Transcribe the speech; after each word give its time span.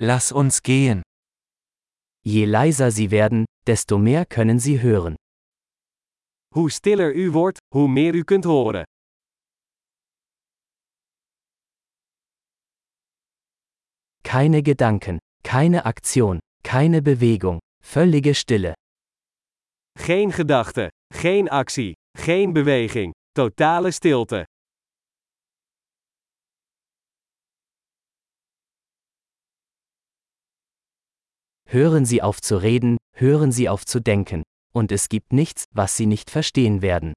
Lass 0.00 0.30
uns 0.30 0.62
gehen. 0.62 1.02
Je 2.24 2.44
leiser 2.46 2.92
Sie 2.92 3.10
werden, 3.10 3.44
desto 3.66 3.98
mehr 3.98 4.24
können 4.26 4.60
Sie 4.60 4.80
hören. 4.80 5.16
Hoe 6.54 6.70
stiller 6.70 7.12
u 7.14 7.32
wordt, 7.32 7.58
hoe 7.74 7.88
meer 7.88 8.14
u 8.14 8.22
kunt 8.24 8.44
horen. 8.44 8.84
Keine 14.22 14.62
Gedanken, 14.62 15.18
keine 15.42 15.84
Aktion, 15.84 16.38
keine 16.62 17.02
Bewegung, 17.02 17.58
völlige 17.82 18.34
Stille. 18.34 18.74
Geen 19.98 20.30
gedachte, 20.30 20.90
geen 21.12 21.48
actie, 21.48 21.94
geen 22.16 22.52
beweging, 22.52 23.12
totale 23.34 23.90
stilte. 23.90 24.44
Hören 31.70 32.06
Sie 32.06 32.22
auf 32.22 32.40
zu 32.40 32.56
reden, 32.56 32.96
hören 33.14 33.52
Sie 33.52 33.68
auf 33.68 33.84
zu 33.84 34.00
denken. 34.00 34.42
Und 34.72 34.90
es 34.90 35.10
gibt 35.10 35.34
nichts, 35.34 35.64
was 35.70 35.98
Sie 35.98 36.06
nicht 36.06 36.30
verstehen 36.30 36.80
werden. 36.80 37.12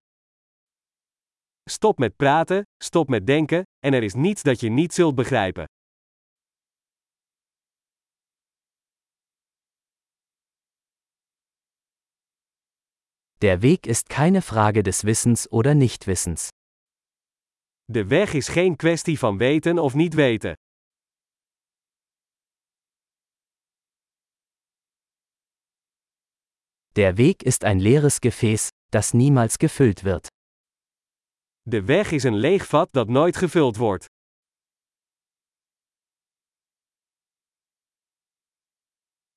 Stop 1.70 1.99
met 1.99 2.17
praten, 2.17 2.63
stop 2.84 3.09
met 3.09 3.26
denken, 3.26 3.63
en 3.79 3.93
er 3.93 4.03
is 4.03 4.13
niets 4.13 4.43
dat 4.43 4.59
je 4.59 4.70
niet 4.70 4.93
zult 4.93 5.16
begrijpen. 5.16 5.66
Der 13.41 13.62
Weg 13.62 13.88
ist 13.88 14.09
keine 14.09 14.41
Frage 14.41 14.84
des 14.84 15.04
Wissens 15.04 15.48
oder 15.49 15.76
Nichtwissens. 15.76 16.49
De 17.85 18.05
weg 18.05 18.34
is 18.34 18.49
geen 18.49 18.76
kwestie 18.76 19.20
van 19.20 19.38
weten 19.38 19.79
of 19.79 19.93
niet 19.93 20.13
weten. 20.13 20.55
Der 26.97 27.15
Weg 27.17 27.43
ist 27.43 27.63
ein 27.63 27.79
leeres 27.79 28.20
Gefäß, 28.20 28.70
das 28.91 29.13
niemals 29.13 29.57
gefüllt 29.57 30.03
wird. 30.03 30.27
De 31.63 31.87
weg 31.87 32.11
is 32.11 32.23
een 32.23 32.35
leeg 32.35 32.65
vat 32.65 32.89
dat 32.91 33.07
nooit 33.07 33.37
gevuld 33.37 33.77
wordt. 33.77 34.05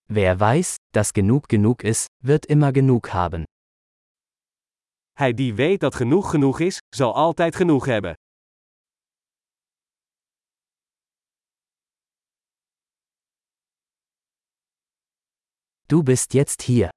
Wer 0.08 0.40
weiß, 0.40 0.76
dass 0.92 1.12
genug 1.12 1.48
genug 1.48 1.82
ist, 1.84 2.06
wird 2.22 2.46
immer 2.46 2.72
genug 2.72 3.12
haben. 3.12 3.44
Hij 5.12 5.34
die 5.34 5.54
weet 5.54 5.80
dat 5.80 5.94
genoeg 5.94 6.30
genoeg 6.30 6.60
is, 6.60 6.78
zal 6.96 7.14
altijd 7.14 7.56
genoeg 7.56 7.86
hebben. 7.86 8.14
Du 15.86 16.02
bist 16.02 16.32
jetzt 16.32 16.62
hier. 16.62 16.90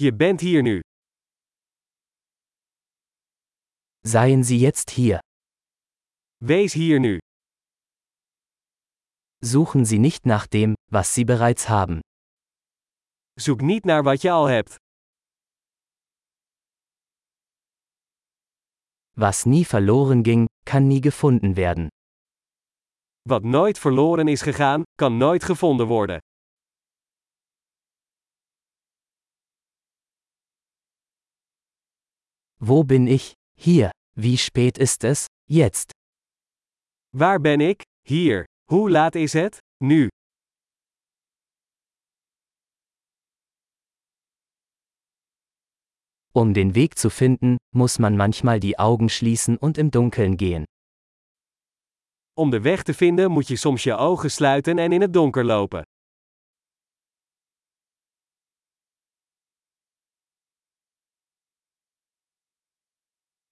Je 0.00 0.12
bent 0.12 0.40
hier 0.40 0.62
nu. 0.62 0.80
Seien 4.02 4.44
Sie 4.44 4.58
jetzt 4.58 4.90
hier. 4.90 5.18
Wees 6.38 6.72
hier 6.72 7.00
nu. 7.00 7.18
Suchen 9.42 9.84
Sie 9.84 9.98
nicht 9.98 10.24
nach 10.24 10.46
dem, 10.46 10.74
was 10.90 11.14
Sie 11.14 11.24
bereits 11.24 11.68
haben. 11.68 12.00
Zoek 13.38 13.60
niet 13.60 13.84
naar 13.84 14.02
wat 14.02 14.22
je 14.22 14.30
al 14.30 14.46
hebt. 14.46 14.74
Was 19.16 19.44
nie 19.44 19.66
verloren 19.66 20.24
ging, 20.24 20.46
kann 20.64 20.86
nie 20.86 21.02
gefunden 21.02 21.54
werden. 21.54 21.88
Wat 23.28 23.42
nooit 23.42 23.78
verloren 23.78 24.28
is 24.28 24.42
gegaan, 24.42 24.82
kan 24.94 25.16
nooit 25.16 25.44
gevonden 25.44 25.86
worden. 25.86 26.18
Wo 32.62 32.84
bin 32.84 33.06
ich? 33.06 33.32
Hier. 33.58 33.90
Wie 34.14 34.36
spät 34.36 34.76
ist 34.76 35.02
es? 35.04 35.26
Jetzt. 35.48 35.92
Waar 37.16 37.40
ben 37.40 37.60
ik? 37.60 37.82
Hier. 38.06 38.44
Hoe 38.70 38.90
laat 38.90 39.14
is 39.14 39.32
het? 39.32 39.58
Nu. 39.82 40.08
Um 46.32 46.52
den 46.52 46.74
Weg 46.74 46.98
zu 46.98 47.10
finden, 47.10 47.56
muss 47.74 47.98
man 47.98 48.16
manchmal 48.16 48.60
die 48.60 48.78
Augen 48.78 49.08
schließen 49.08 49.56
und 49.56 49.78
im 49.78 49.90
Dunkeln 49.90 50.36
gehen. 50.36 50.64
Om 52.34 52.50
de 52.50 52.60
weg 52.60 52.82
te 52.82 52.94
vinden 52.94 53.30
moet 53.30 53.48
je 53.48 53.56
soms 53.56 53.82
je 53.82 53.96
ogen 53.96 54.30
sluiten 54.30 54.78
en 54.78 54.92
in 54.92 55.00
het 55.00 55.12
donker 55.12 55.44
lopen. 55.44 55.82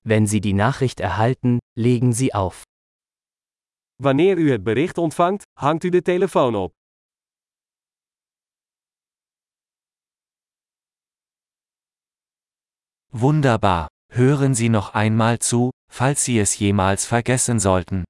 Wenn 0.08 0.26
Sie 0.26 0.40
die 0.40 0.54
Nachricht 0.54 1.00
erhalten, 1.00 1.58
legen 1.76 2.14
Sie 2.14 2.32
auf. 2.32 2.62
Wanneer 4.02 4.38
u 4.38 4.50
het 4.50 4.64
bericht 4.64 4.96
ontvangt, 4.96 5.42
hangt 5.58 5.84
u 5.84 5.90
de 5.90 6.00
telefoon 6.02 6.54
op. 6.54 6.72
Wunderbar. 13.12 13.88
Hören 14.10 14.54
Sie 14.54 14.70
noch 14.70 14.94
einmal 14.94 15.40
zu, 15.40 15.70
falls 15.92 16.24
Sie 16.24 16.38
es 16.38 16.58
jemals 16.58 17.04
vergessen 17.04 17.60
sollten. 17.60 18.04